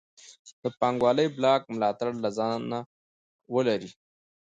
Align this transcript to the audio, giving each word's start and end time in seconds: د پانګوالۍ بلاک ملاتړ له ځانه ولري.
د 0.61 0.63
پانګوالۍ 0.79 1.27
بلاک 1.37 1.61
ملاتړ 1.75 2.09
له 2.23 2.29
ځانه 2.37 2.79
ولري. 3.53 3.91